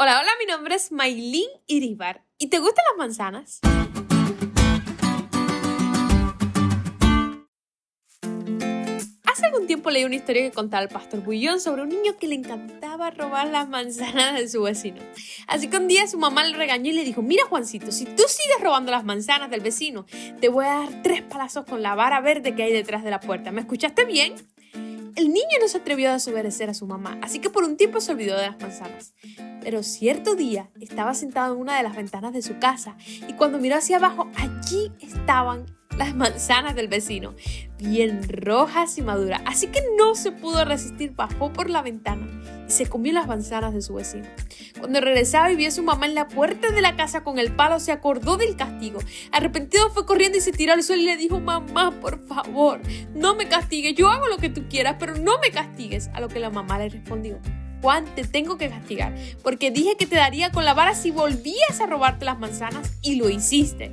Hola, 0.00 0.20
hola, 0.20 0.30
mi 0.38 0.46
nombre 0.46 0.76
es 0.76 0.92
Maylin 0.92 1.48
Iribar. 1.66 2.24
¿Y 2.38 2.46
te 2.46 2.60
gustan 2.60 2.84
las 2.88 2.98
manzanas? 2.98 3.58
Hace 9.24 9.46
algún 9.46 9.66
tiempo 9.66 9.90
leí 9.90 10.04
una 10.04 10.14
historia 10.14 10.42
que 10.42 10.52
contaba 10.52 10.84
el 10.84 10.88
pastor 10.88 11.24
Bullón 11.24 11.58
sobre 11.60 11.82
un 11.82 11.88
niño 11.88 12.16
que 12.16 12.28
le 12.28 12.36
encantaba 12.36 13.10
robar 13.10 13.48
las 13.48 13.68
manzanas 13.68 14.38
de 14.38 14.48
su 14.48 14.62
vecino. 14.62 15.02
Así 15.48 15.66
que 15.66 15.78
un 15.78 15.88
día 15.88 16.06
su 16.06 16.16
mamá 16.16 16.44
le 16.44 16.56
regañó 16.56 16.92
y 16.92 16.94
le 16.94 17.02
dijo, 17.02 17.20
mira 17.20 17.44
Juancito, 17.46 17.90
si 17.90 18.04
tú 18.04 18.22
sigues 18.28 18.60
robando 18.60 18.92
las 18.92 19.02
manzanas 19.02 19.50
del 19.50 19.62
vecino, 19.62 20.06
te 20.40 20.48
voy 20.48 20.66
a 20.66 20.74
dar 20.74 21.02
tres 21.02 21.22
palazos 21.22 21.64
con 21.64 21.82
la 21.82 21.96
vara 21.96 22.20
verde 22.20 22.54
que 22.54 22.62
hay 22.62 22.72
detrás 22.72 23.02
de 23.02 23.10
la 23.10 23.18
puerta. 23.18 23.50
¿Me 23.50 23.62
escuchaste 23.62 24.04
bien? 24.04 24.34
El 25.16 25.32
niño 25.32 25.58
no 25.60 25.66
se 25.66 25.78
atrevió 25.78 26.10
a 26.10 26.12
desobedecer 26.12 26.70
a 26.70 26.74
su 26.74 26.86
mamá, 26.86 27.18
así 27.20 27.40
que 27.40 27.50
por 27.50 27.64
un 27.64 27.76
tiempo 27.76 28.00
se 28.00 28.12
olvidó 28.12 28.36
de 28.36 28.46
las 28.46 28.60
manzanas. 28.60 29.12
Pero 29.68 29.82
cierto 29.82 30.34
día 30.34 30.70
estaba 30.80 31.12
sentado 31.12 31.52
en 31.54 31.60
una 31.60 31.76
de 31.76 31.82
las 31.82 31.94
ventanas 31.94 32.32
de 32.32 32.40
su 32.40 32.58
casa 32.58 32.96
y 33.28 33.34
cuando 33.34 33.58
miró 33.58 33.76
hacia 33.76 33.98
abajo, 33.98 34.26
allí 34.34 34.90
estaban 34.98 35.66
las 35.98 36.14
manzanas 36.14 36.74
del 36.74 36.88
vecino, 36.88 37.34
bien 37.76 38.26
rojas 38.26 38.96
y 38.96 39.02
maduras. 39.02 39.42
Así 39.44 39.66
que 39.66 39.82
no 39.98 40.14
se 40.14 40.32
pudo 40.32 40.64
resistir, 40.64 41.12
bajó 41.14 41.52
por 41.52 41.68
la 41.68 41.82
ventana 41.82 42.26
y 42.66 42.72
se 42.72 42.86
comió 42.86 43.12
las 43.12 43.26
manzanas 43.26 43.74
de 43.74 43.82
su 43.82 43.92
vecino. 43.92 44.26
Cuando 44.78 45.02
regresaba 45.02 45.52
y 45.52 45.56
vio 45.56 45.68
a 45.68 45.72
su 45.72 45.82
mamá 45.82 46.06
en 46.06 46.14
la 46.14 46.28
puerta 46.28 46.70
de 46.70 46.80
la 46.80 46.96
casa 46.96 47.22
con 47.22 47.38
el 47.38 47.52
palo, 47.54 47.78
se 47.78 47.92
acordó 47.92 48.38
del 48.38 48.56
castigo. 48.56 49.00
Arrepentido 49.32 49.90
fue 49.90 50.06
corriendo 50.06 50.38
y 50.38 50.40
se 50.40 50.52
tiró 50.52 50.72
al 50.72 50.82
suelo 50.82 51.02
y 51.02 51.06
le 51.06 51.18
dijo, 51.18 51.40
mamá, 51.40 51.90
por 52.00 52.26
favor, 52.26 52.80
no 53.14 53.34
me 53.34 53.50
castigues, 53.50 53.94
yo 53.94 54.08
hago 54.08 54.28
lo 54.28 54.38
que 54.38 54.48
tú 54.48 54.66
quieras, 54.70 54.96
pero 54.98 55.14
no 55.18 55.38
me 55.40 55.50
castigues. 55.50 56.08
A 56.14 56.20
lo 56.20 56.28
que 56.28 56.38
la 56.38 56.48
mamá 56.48 56.78
le 56.78 56.88
respondió, 56.88 57.38
Juan, 57.80 58.04
te 58.14 58.24
tengo 58.24 58.58
que 58.58 58.68
castigar, 58.68 59.14
porque 59.42 59.70
dije 59.70 59.96
que 59.96 60.06
te 60.06 60.16
daría 60.16 60.50
con 60.50 60.64
la 60.64 60.74
vara 60.74 60.94
si 60.94 61.10
volvías 61.10 61.80
a 61.80 61.86
robarte 61.86 62.24
las 62.24 62.38
manzanas 62.38 62.92
y 63.02 63.16
lo 63.16 63.28
hiciste. 63.28 63.92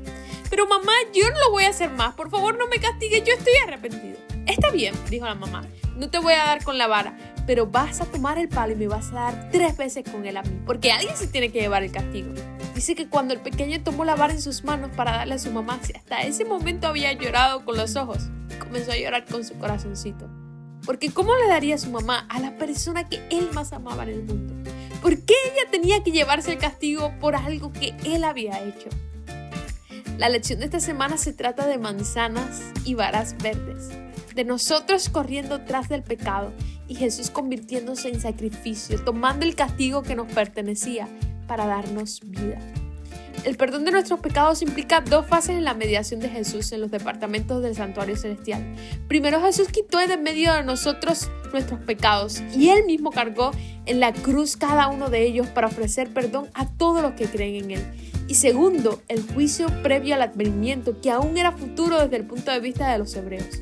Pero 0.50 0.68
mamá, 0.68 0.94
yo 1.14 1.30
no 1.30 1.40
lo 1.40 1.52
voy 1.52 1.66
a 1.66 1.70
hacer 1.70 1.92
más, 1.92 2.16
por 2.16 2.30
favor 2.30 2.58
no 2.58 2.68
me 2.68 2.80
castigues, 2.80 3.24
yo 3.24 3.34
estoy 3.34 3.54
arrepentido. 3.66 4.18
Está 4.48 4.72
bien, 4.72 4.94
dijo 5.10 5.26
la 5.26 5.36
mamá, 5.36 5.64
no 5.96 6.10
te 6.10 6.20
voy 6.20 6.34
a 6.34 6.46
dar 6.46 6.64
con 6.64 6.78
la 6.78 6.88
vara, 6.88 7.18
pero 7.46 7.68
vas 7.68 8.02
a 8.02 8.06
tomar 8.06 8.38
el 8.38 8.50
palo 8.50 8.74
y 8.74 8.76
me 8.76 8.88
vas 8.88 9.12
a 9.12 9.16
dar 9.16 9.50
tres 9.52 9.78
veces 9.78 10.04
con 10.10 10.26
él 10.26 10.38
a 10.38 10.44
mí, 10.44 10.62
porque 10.66 10.92
alguien 10.92 11.16
se 11.16 11.28
tiene 11.28 11.52
que 11.52 11.62
llevar 11.62 11.84
el 11.84 11.92
castigo. 11.92 12.34
Dice 12.74 12.96
que 12.96 13.08
cuando 13.08 13.34
el 13.34 13.40
pequeño 13.40 13.82
tomó 13.84 14.04
la 14.04 14.16
vara 14.16 14.34
en 14.34 14.42
sus 14.42 14.64
manos 14.64 14.92
para 14.96 15.14
darle 15.14 15.36
a 15.36 15.40
su 15.40 15.52
mamá, 15.52 15.80
hasta 15.96 16.22
ese 16.24 16.44
momento 16.44 16.88
había 16.88 17.14
llorado 17.14 17.64
con 17.66 17.78
los 17.78 17.96
ojos, 17.96 18.30
comenzó 18.60 18.92
a 18.92 18.98
llorar 18.98 19.26
con 19.26 19.44
su 19.44 19.58
corazoncito. 19.58 20.30
Porque 20.86 21.12
¿cómo 21.12 21.36
le 21.36 21.48
daría 21.48 21.78
su 21.78 21.90
mamá 21.90 22.28
a 22.30 22.40
la 22.40 22.58
persona 22.58 23.10
que 23.10 23.28
él 23.32 23.50
más 23.54 23.74
amaba 23.74 24.04
en 24.04 24.10
el 24.10 24.24
mundo? 24.24 24.54
¿Por 25.02 25.20
qué 25.20 25.34
ella 25.52 25.70
tenía 25.72 26.04
que 26.04 26.12
llevarse 26.12 26.52
el 26.52 26.58
castigo 26.58 27.12
por 27.20 27.36
algo 27.36 27.72
que 27.72 27.96
él 28.06 28.24
había 28.24 28.64
hecho? 28.64 28.90
La 30.18 30.30
lección 30.30 30.60
de 30.60 30.66
esta 30.66 30.80
semana 30.80 31.18
se 31.18 31.34
trata 31.34 31.68
de 31.68 31.78
manzanas 31.78 32.62
y 32.86 32.94
varas 32.94 33.36
verdes, 33.38 33.90
de 34.34 34.46
nosotros 34.46 35.10
corriendo 35.10 35.66
tras 35.66 35.90
del 35.90 36.04
pecado 36.04 36.54
y 36.88 36.96
Jesús 36.96 37.30
convirtiéndose 37.30 38.10
en 38.10 38.22
sacrificio, 38.22 39.04
tomando 39.04 39.46
el 39.46 39.56
castigo 39.56 40.04
que 40.04 40.16
nos 40.16 40.32
pertenecía 40.32 41.10
para 41.48 41.66
darnos 41.66 42.22
vida. 42.24 42.60
El 43.46 43.58
perdón 43.58 43.86
de 43.86 43.92
nuestros 43.92 44.22
pecados 44.22 44.64
implica 44.64 45.02
dos 45.02 45.28
fases 45.28 45.52
en 45.52 45.64
la 45.64 45.76
mediación 45.76 46.20
de 46.20 46.30
Jesús 46.30 46.72
en 46.72 46.82
los 46.82 46.90
departamentos 46.90 47.62
del 47.62 47.76
santuario 47.76 48.16
celestial. 48.16 48.76
Primero 49.08 49.40
Jesús 49.40 49.68
quitó 49.68 50.00
de 50.00 50.18
medio 50.18 50.52
de 50.52 50.64
nosotros 50.64 51.30
nuestros 51.54 51.80
pecados 51.82 52.42
y 52.56 52.70
él 52.70 52.86
mismo 52.88 53.12
cargó 53.12 53.52
en 53.86 54.00
la 54.00 54.14
cruz 54.14 54.58
cada 54.58 54.88
uno 54.88 55.12
de 55.12 55.28
ellos 55.28 55.46
para 55.46 55.68
ofrecer 55.68 56.10
perdón 56.12 56.50
a 56.56 56.68
todos 56.68 57.04
los 57.04 57.14
que 57.14 57.28
creen 57.28 57.66
en 57.66 57.72
él. 57.72 57.84
Y 58.28 58.34
segundo, 58.34 59.04
el 59.08 59.22
juicio 59.22 59.68
previo 59.84 60.16
al 60.16 60.24
advenimiento 60.24 61.00
que 61.00 61.12
aún 61.12 61.38
era 61.38 61.52
futuro 61.52 62.02
desde 62.02 62.16
el 62.16 62.26
punto 62.26 62.50
de 62.50 62.60
vista 62.60 62.92
de 62.92 62.98
los 62.98 63.16
hebreos. 63.16 63.62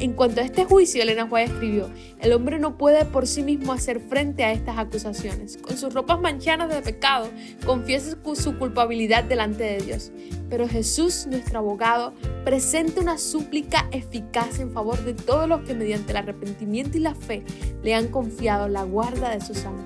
En 0.00 0.12
cuanto 0.12 0.40
a 0.40 0.44
este 0.44 0.64
juicio, 0.64 1.02
Elena 1.02 1.24
White 1.24 1.50
escribió, 1.50 1.90
el 2.20 2.32
hombre 2.32 2.60
no 2.60 2.78
puede 2.78 3.04
por 3.04 3.26
sí 3.26 3.42
mismo 3.42 3.72
hacer 3.72 3.98
frente 3.98 4.44
a 4.44 4.52
estas 4.52 4.78
acusaciones. 4.78 5.56
Con 5.56 5.76
sus 5.76 5.92
ropas 5.92 6.20
manchadas 6.20 6.68
de 6.68 6.82
pecado, 6.82 7.28
confiesa 7.66 8.16
su 8.34 8.58
culpabilidad 8.58 9.24
delante 9.24 9.64
de 9.64 9.78
Dios. 9.78 10.12
Pero 10.48 10.68
Jesús, 10.68 11.26
nuestro 11.26 11.58
abogado, 11.58 12.12
presenta 12.44 13.00
una 13.00 13.18
súplica 13.18 13.88
eficaz 13.90 14.60
en 14.60 14.70
favor 14.70 15.04
de 15.04 15.14
todos 15.14 15.48
los 15.48 15.62
que 15.62 15.74
mediante 15.74 16.12
el 16.12 16.18
arrepentimiento 16.18 16.96
y 16.96 17.00
la 17.00 17.16
fe 17.16 17.42
le 17.82 17.94
han 17.94 18.06
confiado 18.06 18.68
la 18.68 18.84
guarda 18.84 19.30
de 19.30 19.40
sus 19.40 19.64
almas. 19.64 19.84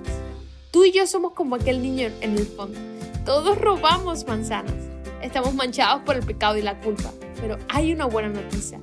Tú 0.70 0.84
y 0.84 0.92
yo 0.92 1.06
somos 1.06 1.32
como 1.32 1.54
aquel 1.54 1.80
niño 1.80 2.10
en 2.20 2.36
el 2.36 2.44
fondo. 2.44 2.78
Todos 3.24 3.56
robamos 3.56 4.26
manzanas. 4.26 4.74
Estamos 5.22 5.54
manchados 5.54 6.02
por 6.02 6.16
el 6.16 6.22
pecado 6.22 6.58
y 6.58 6.62
la 6.62 6.78
culpa. 6.80 7.10
Pero 7.40 7.56
hay 7.70 7.94
una 7.94 8.04
buena 8.04 8.28
noticia 8.28 8.78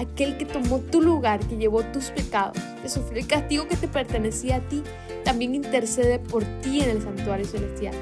aquel 0.00 0.36
que 0.36 0.46
tomó 0.46 0.78
tu 0.78 1.00
lugar, 1.00 1.40
que 1.40 1.56
llevó 1.56 1.82
tus 1.84 2.06
pecados, 2.10 2.56
que 2.82 2.88
sufrió 2.88 3.20
el 3.20 3.26
castigo 3.26 3.68
que 3.68 3.76
te 3.76 3.88
pertenecía 3.88 4.56
a 4.56 4.60
ti, 4.60 4.82
también 5.24 5.54
intercede 5.54 6.18
por 6.18 6.44
ti 6.62 6.80
en 6.80 6.90
el 6.90 7.02
santuario 7.02 7.44
celestial. 7.44 7.94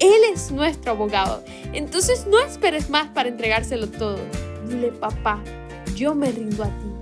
Él 0.00 0.20
es 0.32 0.50
nuestro 0.50 0.92
abogado. 0.92 1.42
Entonces 1.72 2.26
no 2.26 2.38
esperes 2.40 2.88
más 2.90 3.08
para 3.08 3.28
entregárselo 3.28 3.88
todo. 3.88 4.18
Dile, 4.68 4.92
papá, 4.92 5.42
yo 5.96 6.14
me 6.14 6.30
rindo 6.30 6.62
a 6.62 6.68
ti. 6.68 6.92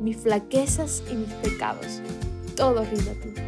Mis 0.00 0.16
flaquezas 0.18 1.02
y 1.10 1.14
mis 1.14 1.32
pecados. 1.34 2.00
Todo 2.56 2.84
rindo 2.84 3.10
a 3.10 3.14
ti. 3.14 3.47